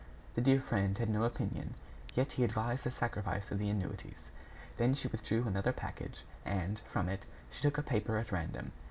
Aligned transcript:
The 0.33 0.41
dear 0.41 0.59
friend 0.59 0.97
had 0.97 1.11
no 1.11 1.25
opinion; 1.25 1.75
yet 2.15 2.31
he 2.31 2.43
advised 2.43 2.85
the 2.85 2.89
sacrifice 2.89 3.51
of 3.51 3.59
the 3.59 3.69
annuities. 3.69 4.15
Then 4.77 4.95
she 4.95 5.07
withdrew 5.07 5.43
another 5.45 5.73
package 5.73 6.23
and, 6.43 6.79
from 6.91 7.07
it, 7.07 7.27
she 7.51 7.61
took 7.61 7.77
a 7.77 7.83
paper 7.83 8.17
at 8.17 8.31
random. 8.31 8.71